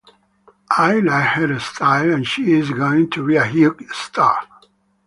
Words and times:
I 0.79 0.95
like 0.97 1.33
her 1.35 1.59
style 1.59 2.11
and 2.11 2.25
she 2.25 2.53
is 2.53 2.71
going 2.71 3.11
to 3.11 3.23
be 3.27 3.35
a 3.35 3.45
huge 3.45 3.87
star. 3.91 4.39